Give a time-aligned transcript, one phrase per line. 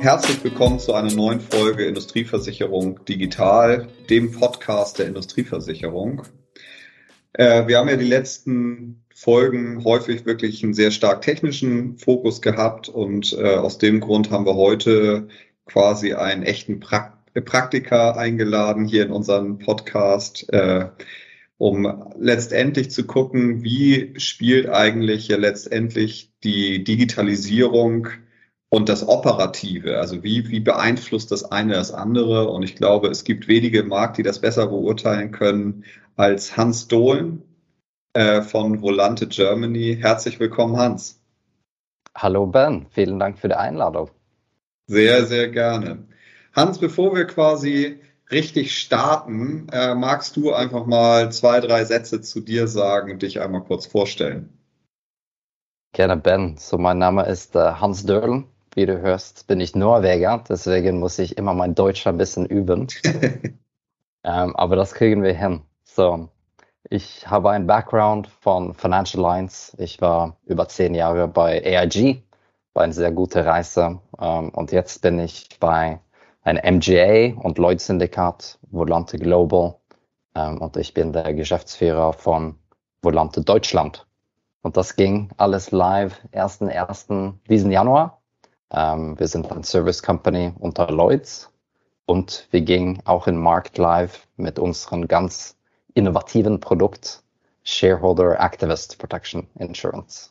[0.00, 6.22] Herzlich willkommen zu einer neuen Folge Industrieversicherung Digital, dem Podcast der Industrieversicherung.
[7.32, 12.88] Äh, wir haben ja die letzten Folgen häufig wirklich einen sehr stark technischen Fokus gehabt
[12.88, 15.26] und äh, aus dem Grund haben wir heute
[15.66, 20.90] quasi einen echten Praktiker eingeladen hier in unseren Podcast, äh,
[21.58, 28.06] um letztendlich zu gucken, wie spielt eigentlich ja letztendlich die Digitalisierung
[28.70, 32.48] und das Operative, also wie, wie beeinflusst das eine das andere?
[32.50, 35.84] Und ich glaube, es gibt wenige im Markt, die das besser beurteilen können
[36.16, 37.42] als Hans Dohlen
[38.12, 39.96] äh, von Volante Germany.
[40.00, 41.20] Herzlich willkommen, Hans.
[42.14, 44.10] Hallo Ben, vielen Dank für die Einladung.
[44.86, 46.04] Sehr, sehr gerne.
[46.52, 52.40] Hans, bevor wir quasi richtig starten, äh, magst du einfach mal zwei, drei Sätze zu
[52.40, 54.52] dir sagen und dich einmal kurz vorstellen?
[55.92, 56.56] Gerne, Ben.
[56.58, 58.44] So, mein Name ist äh, Hans Dörl.
[58.78, 62.86] Wie du hörst, bin ich Norweger, deswegen muss ich immer mein Deutsch ein bisschen üben.
[64.22, 65.62] ähm, aber das kriegen wir hin.
[65.82, 66.28] So,
[66.88, 69.74] ich habe einen Background von Financial Lines.
[69.80, 72.22] Ich war über zehn Jahre bei AIG,
[72.72, 73.98] war eine sehr gute Reise.
[74.20, 75.98] Ähm, und jetzt bin ich bei
[76.44, 79.74] einem MGA und Lloyd Syndikat, Volante Global.
[80.36, 82.54] Ähm, und ich bin der Geschäftsführer von
[83.02, 84.06] Volante Deutschland.
[84.62, 87.32] Und das ging alles live 1.1.
[87.48, 88.17] diesen Januar.
[88.72, 91.50] Ähm, wir sind ein Service Company unter Lloyds
[92.06, 95.56] und wir gingen auch in Markt live mit unserem ganz
[95.94, 97.22] innovativen Produkt
[97.64, 100.30] Shareholder Activist Protection Insurance.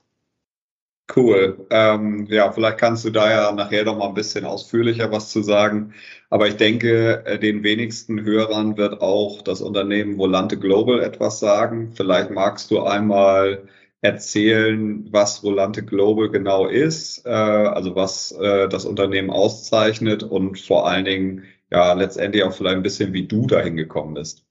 [1.16, 1.66] Cool.
[1.70, 5.42] Ähm, ja, vielleicht kannst du da ja nachher noch mal ein bisschen ausführlicher was zu
[5.42, 5.94] sagen.
[6.30, 11.94] Aber ich denke, äh, den wenigsten Hörern wird auch das Unternehmen Volante Global etwas sagen.
[11.94, 13.64] Vielleicht magst du einmal
[14.02, 20.88] erzählen, was Volante Global genau ist, äh, also was äh, das Unternehmen auszeichnet und vor
[20.88, 24.46] allen Dingen ja letztendlich auch vielleicht ein bisschen, wie du dahin gekommen bist.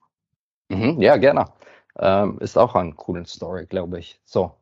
[0.69, 1.47] Mhm, ja, gerne.
[1.99, 4.21] Ähm, ist auch eine coole Story, glaube ich.
[4.25, 4.53] So,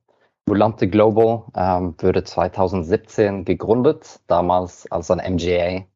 [0.47, 5.87] Volante Global ähm, wurde 2017 gegründet, damals als ein MGA,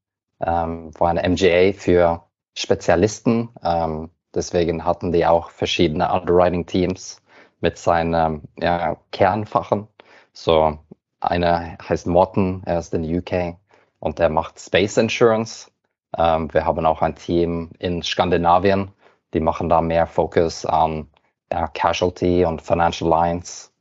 [0.41, 2.25] ähm, war ein MGA für
[2.57, 3.51] Spezialisten.
[3.63, 7.21] Ähm, deswegen hatten die auch verschiedene Underwriting Teams
[7.61, 9.89] mit seinen ja, Kernfachen.
[10.33, 10.79] So,
[11.21, 13.57] einer heißt Morton, er ist in UK
[13.99, 15.71] und er macht Space Insurance.
[16.17, 18.93] Ähm, wir haben auch ein Team in Skandinavien,
[19.35, 21.09] die machen da mehr Fokus an
[21.53, 23.73] ja, Casualty und Financial Lines.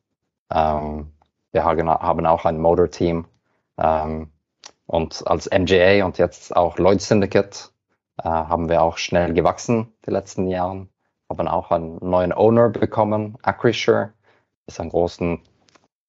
[0.52, 1.12] Ähm,
[1.52, 3.26] wir haben auch ein Motor-Team.
[3.78, 4.32] Ähm,
[4.86, 7.72] und als MGA und jetzt auch Lloyd Syndicate
[8.18, 10.90] äh, haben wir auch schnell gewachsen die letzten Jahren.
[11.30, 14.14] Haben auch einen neuen Owner bekommen, Acrisure.
[14.68, 15.42] ist ein großen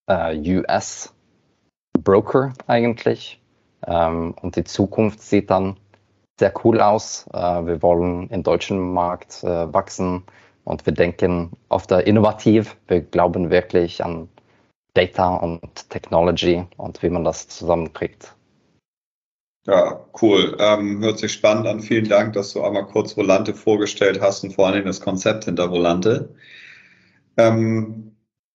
[0.09, 3.43] äh, US-Broker eigentlich.
[3.87, 5.77] Ähm, und die Zukunft sieht dann
[6.39, 7.27] sehr cool aus.
[7.33, 10.23] Äh, wir wollen im deutschen Markt äh, wachsen
[10.65, 12.77] und wir denken oft innovativ.
[12.87, 14.29] Wir glauben wirklich an
[14.95, 18.35] Data und Technology und wie man das zusammenkriegt.
[19.67, 20.57] Ja, cool.
[20.59, 21.81] Ähm, hört sich spannend an.
[21.81, 25.45] Vielen Dank, dass du einmal kurz Volante vorgestellt hast und vor allen Dingen das Konzept
[25.45, 26.35] hinter Volante.
[27.37, 28.05] Ähm,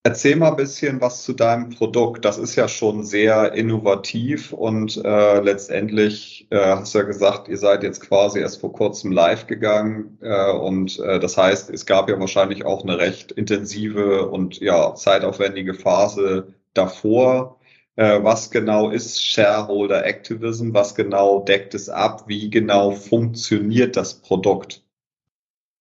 [0.05, 2.25] Erzähl mal ein bisschen was zu deinem Produkt.
[2.25, 7.57] Das ist ja schon sehr innovativ und äh, letztendlich äh, hast du ja gesagt, ihr
[7.57, 12.09] seid jetzt quasi erst vor kurzem live gegangen äh, und äh, das heißt, es gab
[12.09, 17.59] ja wahrscheinlich auch eine recht intensive und ja zeitaufwendige Phase davor.
[17.95, 20.73] Äh, was genau ist Shareholder Activism?
[20.73, 22.23] Was genau deckt es ab?
[22.27, 24.83] Wie genau funktioniert das Produkt?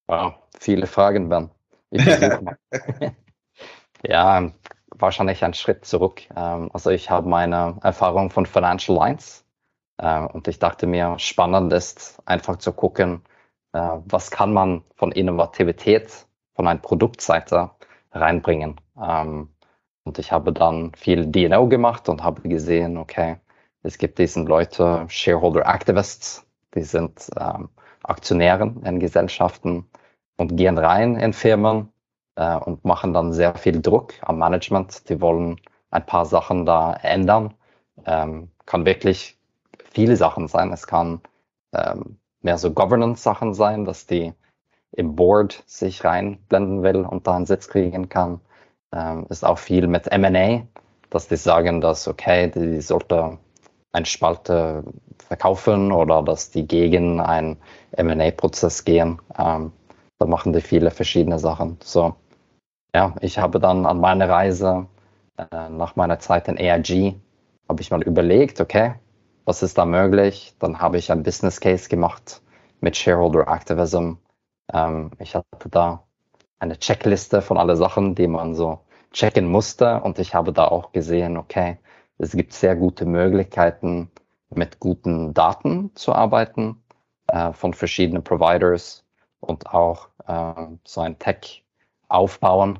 [0.06, 1.50] Wow, viele Fragen, Ben.
[1.90, 2.56] Ich versuche mal.
[4.04, 4.50] Ja,
[4.96, 6.22] wahrscheinlich ein Schritt zurück.
[6.36, 9.44] Ähm, also ich habe meine Erfahrung von Financial Lines
[9.98, 13.22] äh, und ich dachte mir, spannend ist einfach zu gucken,
[13.72, 17.70] äh, was kann man von Innovativität von einer Produktseite
[18.12, 18.80] reinbringen.
[19.00, 19.50] Ähm,
[20.04, 23.36] und ich habe dann viel DNO gemacht und habe gesehen, okay,
[23.82, 27.68] es gibt diesen Leute, Shareholder Activists, die sind ähm,
[28.02, 29.88] Aktionären in Gesellschaften
[30.36, 31.92] und gehen rein in Firmen
[32.36, 35.08] äh, und machen dann sehr viel Druck am Management.
[35.08, 35.60] Die wollen
[35.90, 37.54] ein paar Sachen da ändern.
[38.06, 39.38] Ähm, kann wirklich
[39.92, 40.72] viele Sachen sein.
[40.72, 41.20] Es kann
[41.72, 44.32] ähm, mehr so Governance-Sachen sein, dass die
[44.92, 48.40] im Board sich reinblenden will und da einen Sitz kriegen kann.
[48.92, 50.62] Ähm, ist auch viel mit M&A,
[51.10, 53.38] dass die sagen, dass okay, die sollte
[53.92, 54.84] ein Spalte
[55.18, 57.58] verkaufen oder dass die gegen einen
[57.92, 59.20] M&A-Prozess gehen.
[59.38, 59.72] Ähm,
[60.18, 61.78] da machen die viele verschiedene Sachen.
[61.82, 62.14] So,
[62.94, 64.86] ja, ich habe dann an meiner Reise
[65.38, 67.16] äh, nach meiner Zeit in AIG,
[67.68, 68.94] habe ich mal überlegt, okay,
[69.44, 70.54] was ist da möglich?
[70.58, 72.42] Dann habe ich ein Business Case gemacht
[72.80, 74.14] mit Shareholder Activism.
[74.72, 76.04] Ähm, ich hatte da
[76.62, 78.78] eine Checkliste von alle Sachen, die man so
[79.12, 80.00] checken musste.
[80.00, 81.78] Und ich habe da auch gesehen, okay,
[82.18, 84.10] es gibt sehr gute Möglichkeiten,
[84.54, 86.82] mit guten Daten zu arbeiten
[87.26, 89.04] äh, von verschiedenen Providers
[89.40, 91.64] und auch äh, so ein Tech
[92.08, 92.78] aufbauen,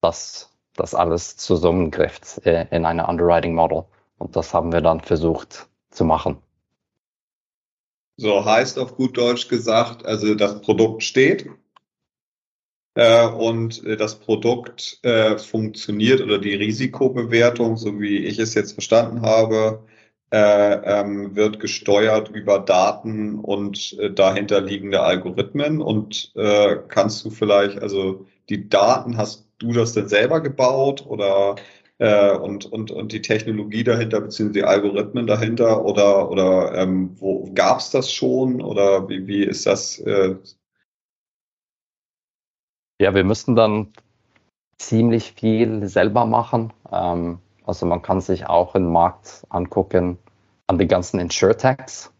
[0.00, 3.84] das das alles zusammengrifft äh, in eine Underwriting Model.
[4.18, 6.38] Und das haben wir dann versucht zu machen.
[8.16, 11.50] So heißt auf gut Deutsch gesagt, also das Produkt steht
[12.94, 18.72] äh, und äh, das Produkt äh, funktioniert oder die Risikobewertung, so wie ich es jetzt
[18.72, 19.84] verstanden habe,
[20.32, 25.80] äh, ähm, wird gesteuert über Daten und äh, dahinter liegende Algorithmen.
[25.80, 26.32] Und
[26.88, 31.56] kannst du vielleicht, also die Daten, hast du das denn selber gebaut oder
[31.98, 37.80] und, und, und die Technologie dahinter, beziehungsweise die Algorithmen dahinter oder, oder ähm, wo gab
[37.80, 39.98] es das schon oder wie, wie ist das?
[39.98, 40.36] Äh?
[43.00, 43.94] Ja, wir müssten dann
[44.76, 46.70] ziemlich viel selber machen.
[46.92, 50.18] Ähm, also man kann sich auch im Markt angucken
[50.66, 52.12] an die ganzen Insurtechs.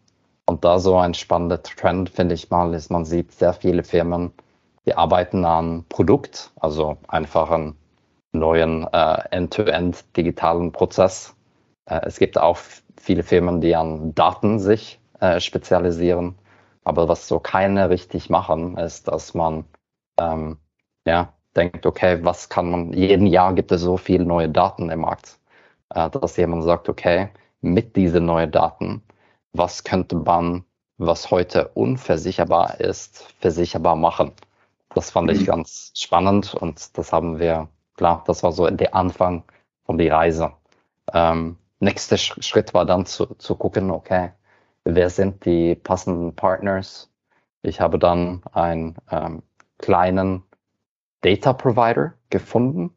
[0.47, 4.33] Und da so ein spannender Trend, finde ich mal, ist, man sieht sehr viele Firmen,
[4.87, 7.77] die arbeiten an Produkt, also einfach einen
[8.31, 11.35] neuen äh, End-to-End digitalen Prozess.
[11.85, 12.57] Äh, es gibt auch
[12.97, 16.39] viele Firmen, die an Daten sich äh, spezialisieren.
[16.83, 19.65] Aber was so keine richtig machen, ist, dass man
[20.19, 20.57] ähm,
[21.05, 25.01] ja, denkt, okay, was kann man, jeden Jahr gibt es so viele neue Daten im
[25.01, 25.39] Markt,
[25.89, 27.29] äh, dass jemand sagt, okay,
[27.61, 29.03] mit diesen neuen Daten,
[29.53, 30.65] was könnte man,
[30.97, 34.31] was heute unversicherbar ist, versicherbar machen.
[34.93, 35.45] Das fand ich mhm.
[35.45, 39.43] ganz spannend und das haben wir, klar, das war so der Anfang
[39.85, 40.53] von der Reise.
[41.13, 44.31] Ähm, nächster Schritt war dann zu, zu gucken, okay,
[44.83, 47.09] wer sind die passenden Partners?
[47.63, 49.43] Ich habe dann einen ähm,
[49.77, 50.43] kleinen
[51.21, 52.95] Data Provider gefunden.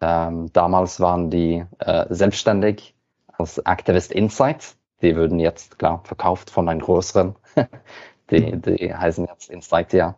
[0.00, 2.94] Ähm, damals waren die äh, selbstständig
[3.38, 4.76] als Activist Insight.
[5.02, 7.36] Die würden jetzt, klar, verkauft von einem größeren.
[8.30, 8.62] die, mhm.
[8.62, 10.16] die heißen jetzt Insight, ja.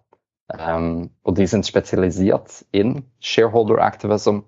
[0.56, 4.40] Ähm, und die sind spezialisiert in Shareholder Activism.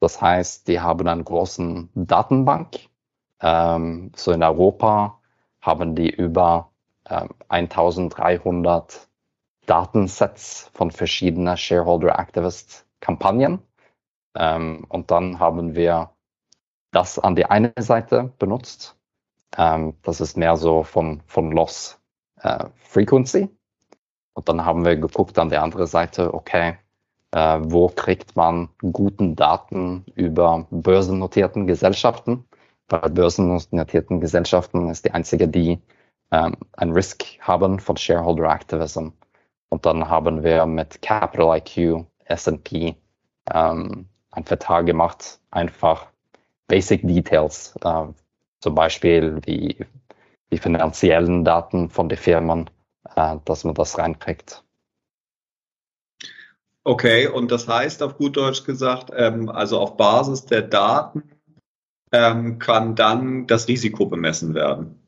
[0.00, 2.76] Das heißt, die haben einen großen Datenbank.
[3.40, 5.20] Ähm, so in Europa
[5.60, 6.70] haben die über
[7.08, 9.08] ähm, 1300
[9.70, 13.60] Datensets von verschiedenen Shareholder Activist Kampagnen.
[14.34, 16.10] Ähm, und dann haben wir
[16.90, 18.98] das an die eine Seite benutzt.
[19.56, 22.00] Ähm, das ist mehr so von, von Loss
[22.40, 23.48] äh, Frequency.
[24.34, 26.76] Und dann haben wir geguckt an der anderen Seite, okay,
[27.30, 32.44] äh, wo kriegt man guten Daten über börsennotierten Gesellschaften?
[32.88, 35.80] Bei börsennotierten Gesellschaften ist die einzige, die
[36.32, 39.10] ähm, ein Risk haben von Shareholder Activism.
[39.70, 42.96] Und dann haben wir mit Capital IQ, S&P
[43.52, 46.08] ähm, einen Vertrag gemacht, einfach
[46.66, 48.06] Basic Details, äh,
[48.60, 49.86] zum Beispiel wie
[50.52, 52.68] die finanziellen Daten von den Firmen,
[53.16, 54.62] äh, dass man das reinkriegt.
[56.82, 61.22] Okay, und das heißt auf gut Deutsch gesagt, ähm, also auf Basis der Daten
[62.10, 64.98] ähm, kann dann das Risiko bemessen werden.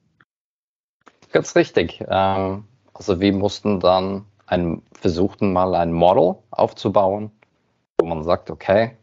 [1.32, 2.04] Ganz richtig.
[2.08, 7.30] Ähm, also wir mussten dann ein, versuchten mal ein Model aufzubauen,
[7.99, 8.96] wo man sagt, okay,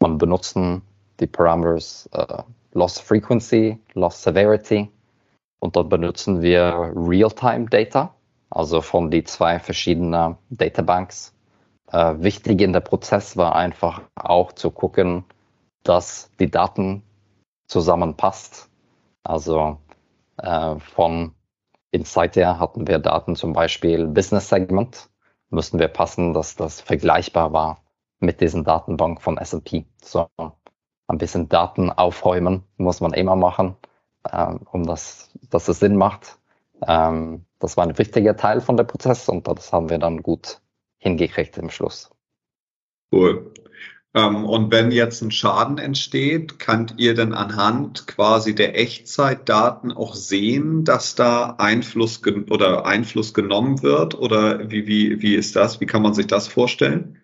[0.00, 0.82] man benutzen
[1.20, 4.90] die Parameters äh, Loss Frequency, Loss Severity
[5.60, 8.14] und dort benutzen wir Real-Time Data,
[8.50, 11.34] also von die zwei verschiedenen Databanks.
[11.90, 15.24] Äh, wichtig in der Prozess war einfach auch zu gucken,
[15.84, 17.02] dass die Daten
[17.66, 18.68] zusammenpasst.
[19.24, 19.78] Also
[20.38, 21.34] äh, von
[21.92, 25.10] Insighter hatten wir Daten zum Beispiel Business Segment,
[25.50, 27.82] mussten wir passen, dass das vergleichbar war
[28.18, 29.84] mit diesen Datenbank von S&P.
[30.02, 33.76] So ein bisschen Daten aufräumen, muss man immer machen,
[34.32, 36.38] ähm, um das, dass es Sinn macht.
[36.86, 40.60] Ähm, das war ein wichtiger Teil von der Prozess und das haben wir dann gut
[40.98, 42.10] hingekriegt im Schluss.
[43.12, 43.52] Cool.
[44.14, 50.14] Ähm, und wenn jetzt ein Schaden entsteht, könnt ihr denn anhand quasi der Echtzeitdaten auch
[50.14, 54.18] sehen, dass da Einfluss oder Einfluss genommen wird?
[54.18, 55.80] Oder wie, wie, wie ist das?
[55.80, 57.18] Wie kann man sich das vorstellen?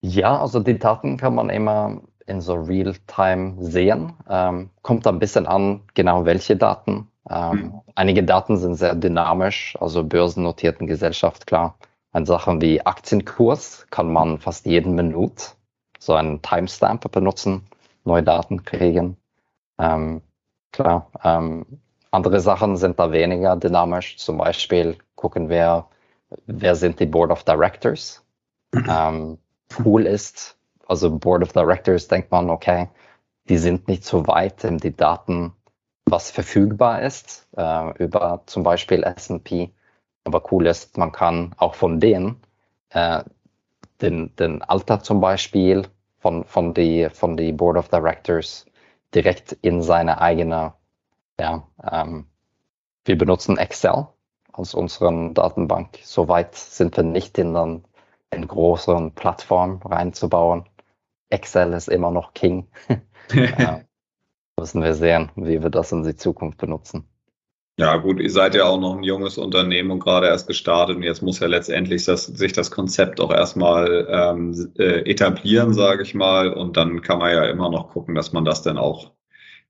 [0.00, 4.14] Ja, also die Daten kann man immer in so Real-Time sehen.
[4.28, 7.08] Ähm, kommt ein bisschen an, genau welche Daten.
[7.30, 7.80] Ähm, mhm.
[7.94, 11.76] Einige Daten sind sehr dynamisch, also börsennotierten Gesellschaft, klar.
[12.12, 15.44] An Sachen wie Aktienkurs kann man fast jeden Minute
[15.98, 17.66] so einen Timestamp benutzen,
[18.04, 19.16] neue Daten kriegen.
[19.78, 20.20] Ähm,
[20.72, 21.64] klar, ähm,
[22.10, 24.18] andere Sachen sind da weniger dynamisch.
[24.18, 25.86] Zum Beispiel gucken wir,
[26.46, 28.22] wer sind die Board of Directors.
[28.74, 29.38] Ähm,
[29.84, 32.88] cool ist, also Board of Directors denkt man, okay,
[33.48, 35.52] die sind nicht so weit in die Daten,
[36.06, 39.72] was verfügbar ist, äh, über zum Beispiel S&P.
[40.24, 42.40] Aber cool ist, man kann auch von denen
[42.90, 43.22] äh,
[44.00, 45.88] den, den Alter zum Beispiel
[46.18, 48.66] von, von, die, von die Board of Directors
[49.14, 50.74] direkt in seine eigene,
[51.38, 52.26] ja, ähm,
[53.04, 54.06] wir benutzen Excel
[54.52, 55.98] als unseren Datenbank.
[56.02, 57.84] Soweit sind wir nicht in den
[58.30, 60.64] in größeren Plattform reinzubauen.
[61.28, 62.68] Excel ist immer noch King.
[63.32, 63.82] ja,
[64.58, 67.06] müssen wir sehen, wie wir das in die Zukunft benutzen.
[67.78, 71.02] Ja, gut, ihr seid ja auch noch ein junges Unternehmen und gerade erst gestartet und
[71.02, 76.14] jetzt muss ja letztendlich das, sich das Konzept auch erstmal ähm, äh, etablieren, sage ich
[76.14, 76.52] mal.
[76.52, 79.12] Und dann kann man ja immer noch gucken, dass man das dann auch,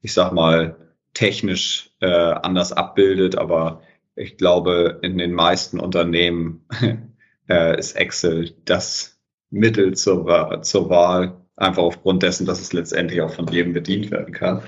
[0.00, 0.76] ich sag mal,
[1.14, 3.38] technisch äh, anders abbildet.
[3.38, 3.82] Aber
[4.16, 6.66] ich glaube, in den meisten Unternehmen
[7.49, 13.32] äh, ist Excel das Mittel zur, zur Wahl, einfach aufgrund dessen, dass es letztendlich auch
[13.32, 14.62] von jedem bedient werden kann.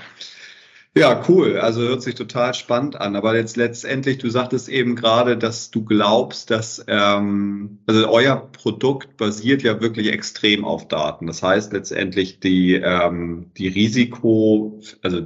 [0.97, 1.57] Ja, cool.
[1.59, 3.17] Also hört sich total spannend an.
[3.17, 9.17] Aber jetzt letztendlich, du sagtest eben gerade, dass du glaubst, dass ähm, also euer Produkt
[9.17, 11.27] basiert ja wirklich extrem auf Daten.
[11.27, 15.19] Das heißt letztendlich die ähm, die Risiko, also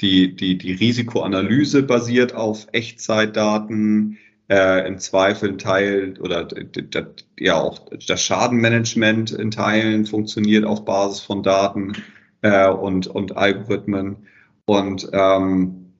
[0.00, 4.18] die die die Risikoanalyse basiert auf Echtzeitdaten.
[4.48, 6.46] Äh, im Zweifel ein Teil oder
[7.38, 11.94] ja auch das Schadenmanagement in Teilen funktioniert auf Basis von Daten
[12.42, 14.26] äh, und und Algorithmen.
[14.66, 15.94] Und, ähm,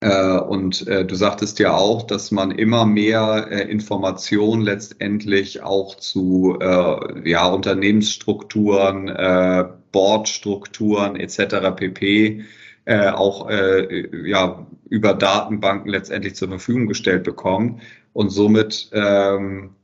[0.00, 5.96] äh, und äh, du sagtest ja auch, dass man immer mehr äh, Informationen letztendlich auch
[5.96, 11.74] zu äh, ja, Unternehmensstrukturen, äh, Boardstrukturen etc.
[11.76, 12.44] pp.
[12.86, 17.82] Äh, auch ja, über Datenbanken letztendlich zur Verfügung gestellt bekommt.
[18.12, 19.76] Und somit ähm,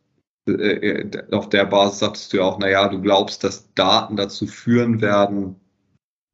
[0.48, 4.46] äh, äh auf der Basis sagtest du ja auch, naja, du glaubst, dass Daten dazu
[4.46, 5.56] führen werden,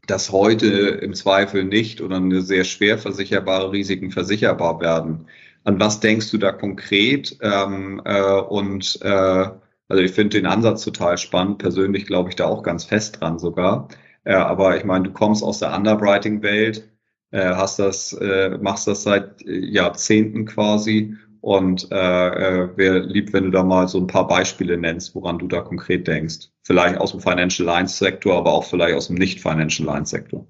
[0.07, 5.27] dass heute im Zweifel nicht oder eine sehr schwer versicherbare Risiken versicherbar werden.
[5.65, 7.39] An was denkst du da konkret?
[7.41, 9.49] Ähm, äh, und äh,
[9.89, 11.59] also ich finde den Ansatz total spannend.
[11.59, 13.89] Persönlich glaube ich da auch ganz fest dran sogar.
[14.25, 16.89] Äh, aber ich meine, du kommst aus der Underwriting-Welt,
[17.31, 21.97] äh, hast das, äh, machst das seit Jahrzehnten quasi und äh,
[22.29, 25.61] äh, wäre lieb, wenn du da mal so ein paar Beispiele nennst, woran du da
[25.61, 26.51] konkret denkst.
[26.63, 30.47] Vielleicht aus dem Financial Lines Sektor, aber auch vielleicht aus dem Nicht-Financial Lines Sektor.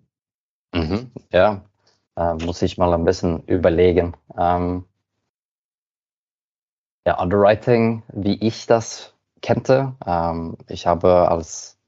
[0.75, 1.65] Mhm, ja,
[2.17, 4.15] äh, muss ich mal ein bisschen überlegen.
[4.39, 4.85] Ähm,
[7.07, 9.95] ja, Underwriting, wie ich das kannte.
[10.07, 11.79] Ähm, ich habe als,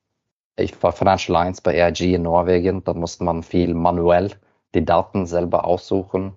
[0.57, 4.31] ich war Financial Lines bei AIG in Norwegen, da musste man viel manuell
[4.75, 6.33] die Daten selber aussuchen.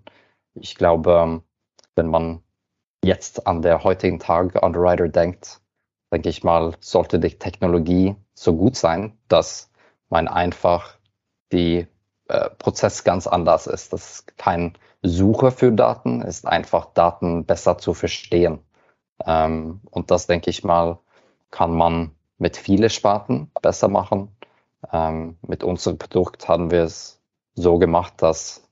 [0.54, 1.42] Ich glaube,
[1.96, 2.42] wenn man
[3.08, 5.62] jetzt an der heutigen Tag Underwriter denkt,
[6.12, 9.72] denke ich mal, sollte die Technologie so gut sein, dass
[10.10, 10.98] man einfach
[11.52, 11.88] die
[12.28, 13.94] äh, Prozess ganz anders ist.
[13.94, 18.60] Das ist kein Suche für Daten, ist einfach Daten besser zu verstehen.
[19.26, 21.00] Ähm, und das denke ich mal,
[21.50, 24.36] kann man mit vielen Sparten besser machen.
[24.92, 27.22] Ähm, mit unserem Produkt haben wir es
[27.56, 28.70] so gemacht, dass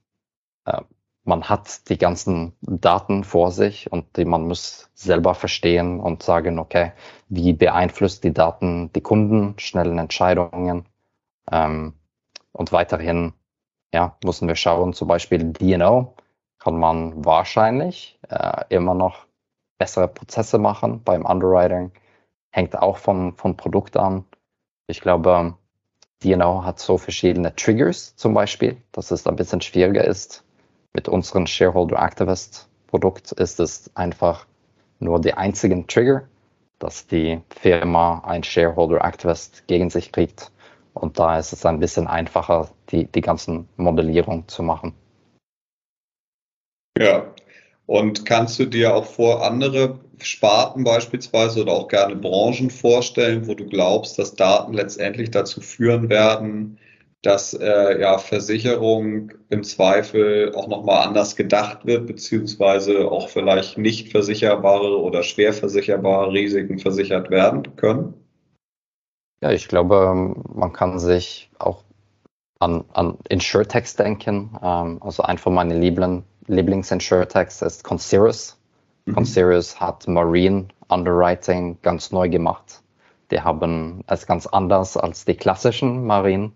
[0.65, 0.81] äh,
[1.25, 6.59] man hat die ganzen Daten vor sich und die man muss selber verstehen und sagen,
[6.59, 6.93] okay,
[7.29, 10.85] wie beeinflusst die Daten die Kunden, schnellen Entscheidungen.
[11.51, 11.93] Ähm,
[12.51, 13.33] und weiterhin,
[13.93, 16.13] ja, müssen wir schauen, zum Beispiel DNO
[16.59, 19.25] kann man wahrscheinlich äh, immer noch
[19.79, 21.91] bessere Prozesse machen beim Underwriting.
[22.51, 24.25] Hängt auch von, von Produkt an.
[24.87, 25.55] Ich glaube,
[26.23, 30.44] DNO hat so verschiedene Triggers zum Beispiel, dass es ein bisschen schwieriger ist,
[30.95, 34.45] mit unserem Shareholder Activist Produkt ist es einfach
[34.99, 36.23] nur die einzigen Trigger,
[36.79, 40.51] dass die Firma ein Shareholder Activist gegen sich kriegt.
[40.93, 44.93] Und da ist es ein bisschen einfacher, die, die ganzen Modellierung zu machen.
[46.97, 47.33] Ja.
[47.85, 53.53] Und kannst du dir auch vor andere Sparten beispielsweise oder auch gerne Branchen vorstellen, wo
[53.53, 56.79] du glaubst, dass Daten letztendlich dazu führen werden,
[57.25, 64.11] dass äh, ja Versicherung im Zweifel auch nochmal anders gedacht wird, beziehungsweise auch vielleicht nicht
[64.11, 68.13] versicherbare oder schwer versicherbare Risiken versichert werden können?
[69.41, 71.83] Ja, ich glaube, man kann sich auch
[72.59, 74.57] an, an Insurtext denken.
[74.61, 78.59] Ähm, also ein von meinen Liebling, Lieblings-Insurtext ist Concirrus.
[79.05, 79.15] Mhm.
[79.15, 82.83] Concirrus hat Marine Underwriting ganz neu gemacht.
[83.31, 86.51] Die haben es ganz anders als die klassischen Marine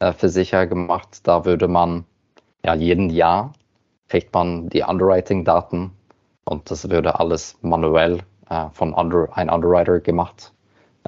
[0.00, 1.20] äh, für sicher gemacht.
[1.24, 2.04] Da würde man
[2.64, 3.52] ja jeden Jahr
[4.08, 5.92] kriegt man die Underwriting-Daten
[6.44, 10.52] und das würde alles manuell äh, von under, ein Underwriter gemacht.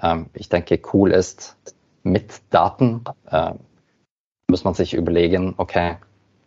[0.03, 1.57] Ähm, ich denke, cool ist,
[2.03, 3.53] mit Daten äh,
[4.49, 5.97] muss man sich überlegen, okay,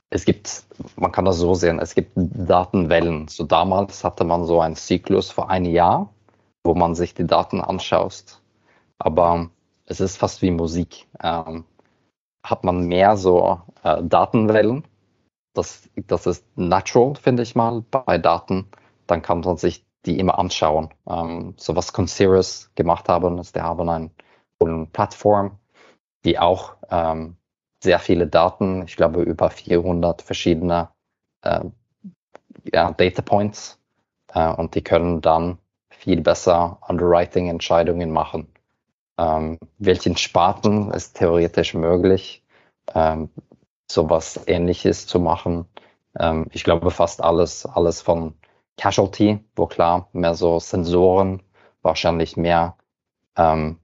[0.09, 0.63] es gibt,
[0.95, 3.27] man kann das so sehen, es gibt Datenwellen.
[3.27, 6.09] So damals hatte man so einen Zyklus vor einem Jahr,
[6.63, 8.39] wo man sich die Daten anschaut.
[8.99, 9.49] Aber
[9.87, 11.07] es ist fast wie Musik.
[11.21, 11.65] Ähm,
[12.43, 14.85] hat man mehr so äh, Datenwellen.
[15.53, 18.67] Das, das ist natural, finde ich mal, bei Daten.
[19.07, 20.89] Dann kann man sich die immer anschauen.
[21.07, 24.11] Ähm, so was Conceris gemacht haben, ist, die haben eine,
[24.59, 25.59] eine Plattform,
[26.25, 27.37] die auch ähm,
[27.81, 30.89] sehr viele Daten, ich glaube über 400 verschiedene
[31.41, 31.61] äh,
[32.73, 33.79] ja, Data Points
[34.33, 35.57] äh, und die können dann
[35.89, 38.52] viel besser Underwriting-Entscheidungen machen.
[39.17, 42.43] Ähm, welchen Sparten ist theoretisch möglich,
[42.93, 43.29] ähm,
[43.89, 45.65] sowas ähnliches zu machen?
[46.19, 48.33] Ähm, ich glaube fast alles, alles von
[48.77, 51.43] Casualty, wo klar mehr so Sensoren
[51.81, 52.75] wahrscheinlich mehr
[53.37, 53.79] ähm,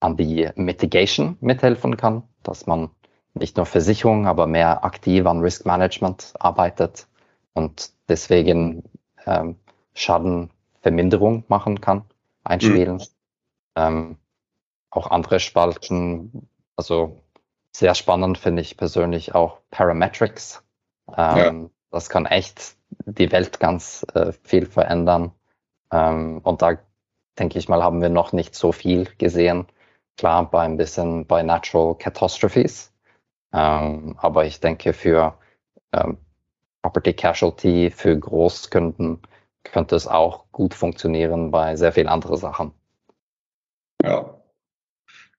[0.00, 2.90] an die Mitigation mithelfen kann, dass man
[3.34, 7.06] nicht nur Versicherung, aber mehr aktiv an Risk Management arbeitet
[7.54, 8.82] und deswegen
[9.26, 9.56] ähm,
[9.94, 12.04] Schadenverminderung machen kann,
[12.44, 12.96] einspielen.
[12.96, 13.02] Mhm.
[13.76, 14.16] Ähm,
[14.92, 17.22] auch andere Spalten, also
[17.74, 20.62] sehr spannend finde ich persönlich auch Parametrics.
[21.16, 21.70] Ähm, ja.
[21.90, 25.32] Das kann echt die Welt ganz äh, viel verändern.
[25.90, 26.78] Ähm, und da
[27.38, 29.66] denke ich mal, haben wir noch nicht so viel gesehen.
[30.18, 32.92] Klar, bei ein bisschen bei Natural Catastrophes,
[33.54, 35.38] ähm, aber ich denke, für
[35.92, 36.18] ähm,
[36.82, 39.22] Property Casualty, für Großkunden
[39.64, 42.72] könnte es auch gut funktionieren bei sehr vielen anderen Sachen.
[44.02, 44.41] Ja.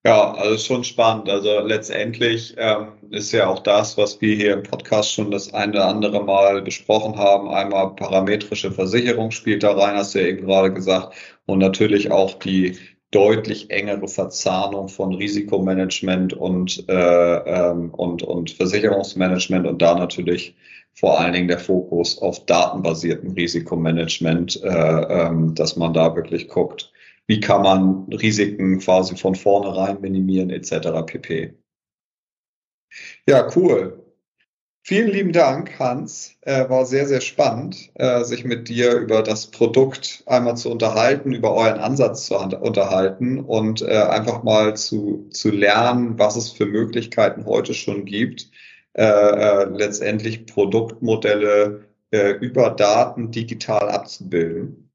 [0.06, 1.30] Ja, also schon spannend.
[1.30, 5.72] Also letztendlich ähm, ist ja auch das, was wir hier im Podcast schon das eine
[5.72, 7.48] oder andere Mal besprochen haben.
[7.50, 11.16] Einmal parametrische Versicherung spielt da rein, hast du ja eben gerade gesagt.
[11.46, 12.78] Und natürlich auch die
[13.12, 20.56] deutlich engere Verzahnung von Risikomanagement und, äh, ähm, und, und Versicherungsmanagement und da natürlich
[20.96, 26.93] vor allen Dingen der Fokus auf datenbasierten Risikomanagement, äh, ähm, dass man da wirklich guckt,
[27.28, 31.06] wie kann man Risiken quasi von vornherein minimieren etc.
[31.06, 31.54] pp.
[33.28, 34.00] Ja, cool.
[34.86, 36.36] Vielen lieben Dank, Hans.
[36.42, 41.32] Äh, war sehr, sehr spannend, äh, sich mit dir über das Produkt einmal zu unterhalten,
[41.32, 46.66] über euren Ansatz zu unterhalten und äh, einfach mal zu, zu lernen, was es für
[46.66, 48.50] Möglichkeiten heute schon gibt,
[48.94, 54.92] äh, äh, letztendlich Produktmodelle äh, über Daten digital abzubilden.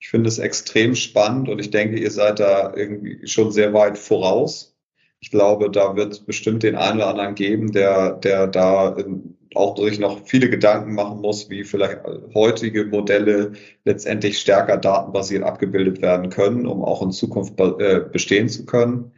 [0.00, 3.98] Ich finde es extrem spannend und ich denke, ihr seid da irgendwie schon sehr weit
[3.98, 4.78] voraus
[5.20, 8.96] ich glaube, da wird es bestimmt den einen oder anderen geben, der, der da
[9.54, 12.00] auch sich noch viele Gedanken machen muss, wie vielleicht
[12.34, 13.52] heutige Modelle
[13.84, 19.12] letztendlich stärker datenbasiert abgebildet werden können, um auch in Zukunft äh, bestehen zu können.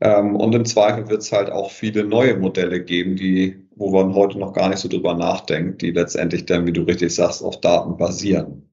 [0.00, 4.14] Ähm, und im Zweifel wird es halt auch viele neue Modelle geben, die, wo man
[4.14, 7.60] heute noch gar nicht so drüber nachdenkt, die letztendlich dann, wie du richtig sagst, auf
[7.60, 8.68] Daten basieren.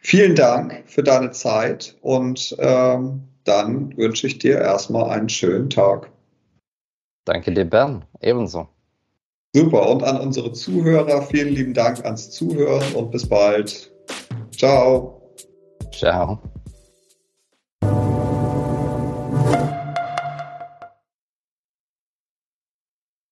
[0.00, 6.10] Vielen Dank für deine Zeit und ähm, dann wünsche ich dir erstmal einen schönen Tag.
[7.24, 8.04] Danke dir, Bern.
[8.20, 8.68] Ebenso.
[9.54, 9.88] Super.
[9.88, 13.90] Und an unsere Zuhörer, vielen lieben Dank ans Zuhören und bis bald.
[14.50, 15.20] Ciao.
[15.92, 16.40] Ciao.